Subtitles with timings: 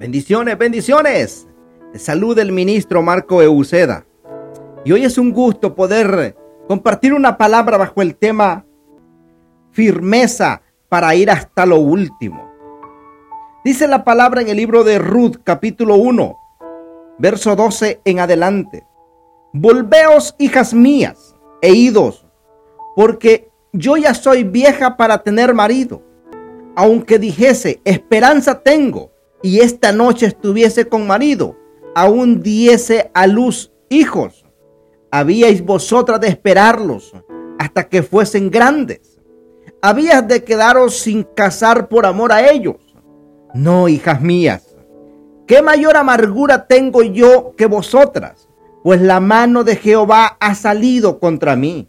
[0.00, 1.46] Bendiciones, bendiciones.
[1.92, 4.06] Salud el ministro Marco Euceda.
[4.82, 6.34] Y hoy es un gusto poder
[6.66, 8.64] compartir una palabra bajo el tema
[9.72, 12.50] firmeza para ir hasta lo último.
[13.62, 16.34] Dice la palabra en el libro de Ruth capítulo 1,
[17.18, 18.86] verso 12 en adelante.
[19.52, 22.26] Volveos, hijas mías, e idos,
[22.96, 26.02] porque yo ya soy vieja para tener marido.
[26.74, 29.10] Aunque dijese, esperanza tengo,
[29.42, 31.56] y esta noche estuviese con marido,
[31.94, 34.44] aún diese a luz hijos.
[35.10, 37.12] Habíais vosotras de esperarlos
[37.58, 39.18] hasta que fuesen grandes.
[39.82, 42.76] Habías de quedaros sin casar por amor a ellos.
[43.54, 44.76] No, hijas mías,
[45.46, 48.48] ¿qué mayor amargura tengo yo que vosotras?
[48.84, 51.88] Pues la mano de Jehová ha salido contra mí.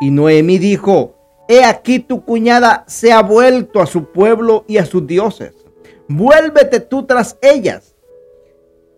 [0.00, 1.14] Y Noemí dijo,
[1.48, 5.61] He aquí tu cuñada se ha vuelto a su pueblo y a sus dioses
[6.08, 7.94] vuélvete tú tras ellas.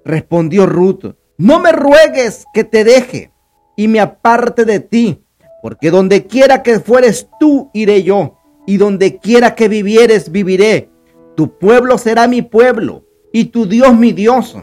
[0.05, 3.33] Respondió Ruth, no me ruegues que te deje
[3.77, 5.25] y me aparte de ti,
[5.63, 10.91] porque donde quiera que fueres tú, iré yo, y donde quiera que vivieres, viviré.
[11.35, 14.57] Tu pueblo será mi pueblo, y tu Dios mi Dios.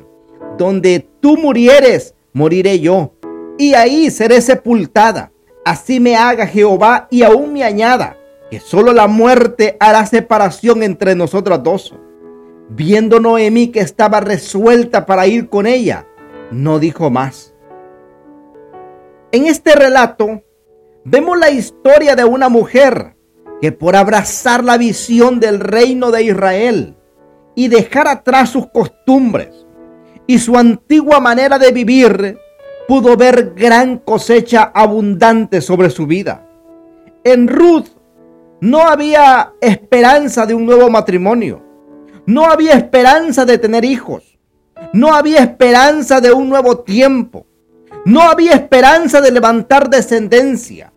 [0.58, 3.16] Donde tú murieres, moriré yo,
[3.58, 5.32] y ahí seré sepultada.
[5.66, 8.18] Así me haga Jehová y aún me añada,
[8.50, 11.94] que solo la muerte hará separación entre nosotras dos.
[12.70, 16.08] Viendo Noemí que estaba resuelta para ir con ella,
[16.52, 17.54] no dijo más.
[19.32, 20.44] En este relato
[21.04, 23.16] vemos la historia de una mujer
[23.62, 26.98] que por abrazar la visión del reino de Israel
[27.56, 29.66] y dejar atrás sus costumbres
[30.28, 32.38] y su antigua manera de vivir,
[32.88, 36.48] pudo ver gran cosecha abundante sobre su vida.
[37.24, 37.88] En Ruth
[38.62, 41.71] no había esperanza de un nuevo matrimonio.
[42.32, 44.40] No había esperanza de tener hijos.
[44.94, 47.46] No había esperanza de un nuevo tiempo.
[48.06, 50.94] No había esperanza de levantar descendencia.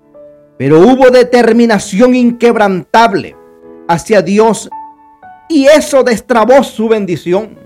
[0.59, 3.37] Pero hubo determinación inquebrantable
[3.89, 4.71] hacia Dios
[5.49, 7.59] y eso destrabó su bendición.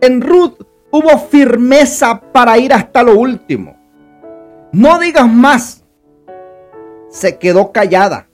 [0.00, 0.60] En Ruth
[0.92, 3.76] hubo firmeza para ir hasta lo último.
[4.70, 5.84] No digas más.
[7.10, 8.28] Se quedó callada.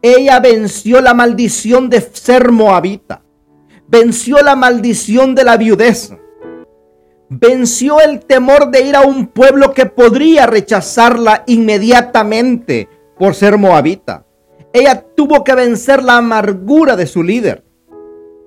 [0.00, 3.20] Ella venció la maldición de ser moabita
[3.90, 6.12] venció la maldición de la viudez,
[7.28, 14.24] venció el temor de ir a un pueblo que podría rechazarla inmediatamente por ser moabita.
[14.72, 17.64] Ella tuvo que vencer la amargura de su líder.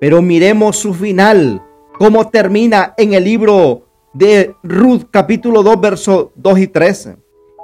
[0.00, 1.62] Pero miremos su final,
[1.98, 7.16] cómo termina en el libro de Ruth capítulo 2 versos 2 y 13.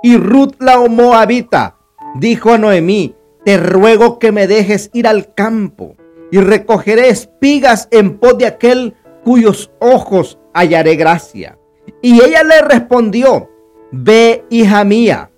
[0.03, 1.79] Y Ruth la moabita
[2.15, 3.15] dijo a Noemí,
[3.45, 5.97] te ruego que me dejes ir al campo
[6.31, 11.59] y recogeré espigas en pos de aquel cuyos ojos hallaré gracia.
[12.03, 13.51] Y ella le respondió,
[13.91, 15.31] ve hija mía.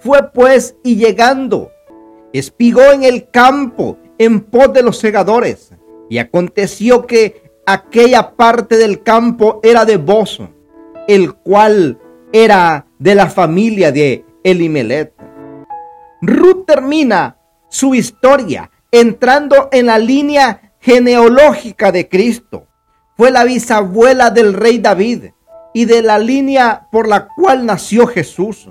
[0.00, 1.70] Fue pues y llegando,
[2.32, 5.72] espigó en el campo en pos de los segadores.
[6.10, 10.50] Y aconteció que aquella parte del campo era de Bozo,
[11.08, 11.98] el cual
[12.32, 15.14] era de la familia de Elimelet.
[16.20, 22.68] Ruth termina su historia entrando en la línea genealógica de Cristo.
[23.16, 25.30] Fue la bisabuela del rey David
[25.72, 28.68] y de la línea por la cual nació Jesús.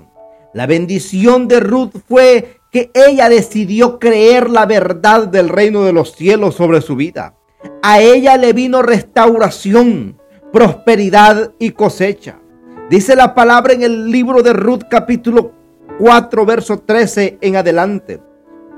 [0.54, 6.12] La bendición de Ruth fue que ella decidió creer la verdad del reino de los
[6.12, 7.34] cielos sobre su vida.
[7.82, 10.18] A ella le vino restauración,
[10.52, 12.38] prosperidad y cosecha.
[12.88, 15.52] Dice la palabra en el libro de Ruth capítulo
[15.98, 18.22] 4 verso 13 en adelante.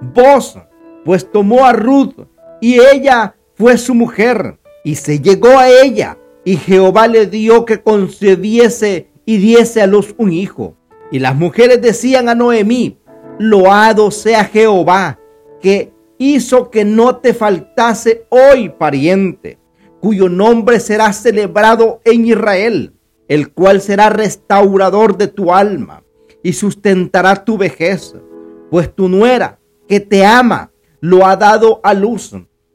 [0.00, 0.58] Vos
[1.06, 2.26] pues tomó a Ruth
[2.60, 7.80] y ella fue su mujer y se llegó a ella y Jehová le dio que
[7.80, 10.76] concebiese y diese a luz un hijo.
[11.12, 12.98] Y las mujeres decían a Noemí,
[13.38, 15.20] loado sea Jehová,
[15.60, 19.60] que hizo que no te faltase hoy pariente,
[20.00, 22.94] cuyo nombre será celebrado en Israel,
[23.28, 26.02] el cual será restaurador de tu alma
[26.42, 28.16] y sustentará tu vejez,
[28.70, 30.72] pues tu nuera que te ama
[31.06, 32.34] lo ha dado a luz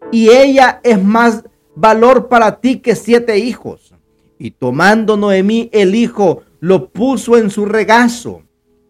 [0.10, 1.44] y ella es más
[1.75, 3.94] valor para ti que siete hijos.
[4.39, 8.44] Y tomando Noemí el hijo, lo puso en su regazo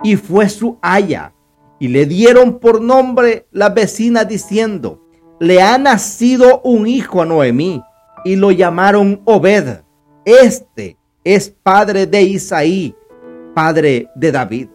[0.03, 1.33] y fue su haya.
[1.79, 5.01] Y le dieron por nombre la vecina diciendo,
[5.39, 7.81] le ha nacido un hijo a Noemí
[8.23, 9.81] y lo llamaron Obed.
[10.23, 12.95] Este es padre de Isaí,
[13.55, 14.67] padre de David.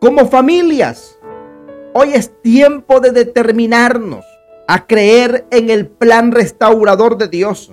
[0.00, 1.18] Como familias,
[1.94, 4.24] Hoy es tiempo de determinarnos
[4.66, 7.70] a creer en el plan restaurador de Dios.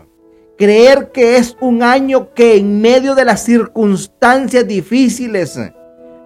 [0.58, 5.58] Creer que es un año que en medio de las circunstancias difíciles,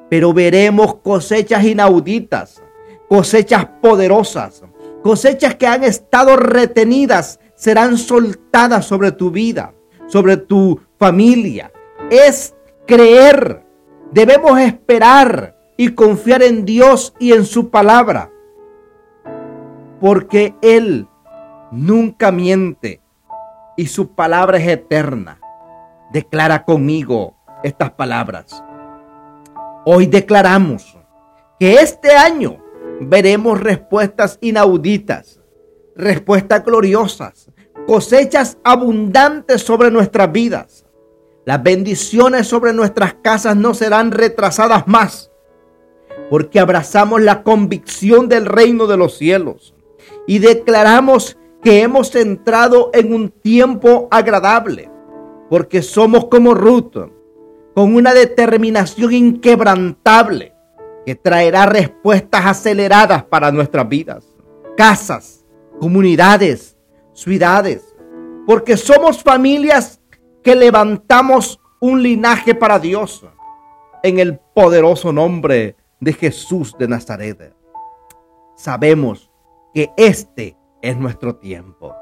[0.10, 2.64] pero veremos cosechas inauditas,
[3.08, 4.64] cosechas poderosas,
[5.04, 9.76] cosechas que han estado retenidas, serán soltadas sobre tu vida,
[10.08, 11.72] sobre tu familia.
[12.10, 12.56] Es
[12.88, 13.62] creer.
[14.12, 18.32] Debemos esperar y confiar en Dios y en su palabra.
[20.00, 21.08] Porque Él
[21.72, 23.02] nunca miente
[23.78, 25.40] y su palabra es eterna.
[26.12, 28.64] Declara conmigo estas palabras.
[29.86, 30.98] Hoy declaramos
[31.60, 32.58] que este año
[33.02, 35.42] veremos respuestas inauditas,
[35.96, 37.50] respuestas gloriosas,
[37.88, 40.86] cosechas abundantes sobre nuestras vidas.
[41.46, 45.33] Las bendiciones sobre nuestras casas no serán retrasadas más,
[46.30, 49.76] porque abrazamos la convicción del reino de los cielos
[50.28, 54.90] y declaramos que hemos entrado en un tiempo agradable,
[55.50, 56.98] porque somos como Ruth,
[57.74, 60.54] con una determinación inquebrantable
[61.06, 64.26] que traerá respuestas aceleradas para nuestras vidas,
[64.78, 65.46] casas,
[65.80, 66.78] comunidades,
[67.14, 67.96] ciudades,
[68.46, 70.00] porque somos familias
[70.44, 73.26] que levantamos un linaje para Dios
[74.04, 77.54] en el poderoso nombre de Jesús de Nazaret.
[78.56, 79.32] Sabemos
[79.74, 81.96] que este es nuestro tiempo.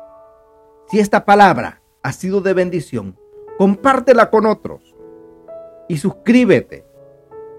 [0.88, 3.18] Si esta palabra ha sido de bendición,
[3.57, 4.95] compártela con otros
[5.88, 6.86] y suscríbete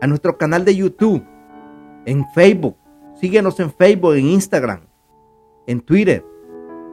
[0.00, 1.25] a nuestro canal de YouTube,
[2.06, 2.77] en Facebook.
[3.15, 4.81] Síguenos en Facebook, en Instagram,
[5.67, 6.25] en Twitter,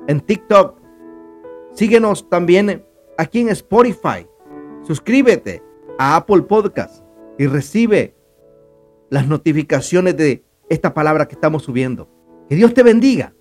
[0.08, 0.80] en TikTok.
[1.74, 2.86] Síguenos también
[3.18, 4.28] aquí en Spotify.
[4.84, 5.64] Suscríbete
[5.98, 7.04] a Apple Podcast
[7.38, 8.16] y recibe
[9.10, 12.10] las notificaciones de esta palabra que estamos subiendo.
[12.50, 13.34] Que Dios te bendiga.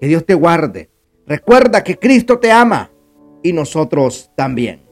[0.00, 0.90] Que Dios te guarde.
[1.26, 2.90] Recuerda que Cristo te ama
[3.42, 4.82] y nosotros también.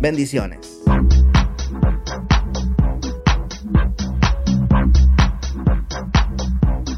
[0.00, 0.79] Bendiciones.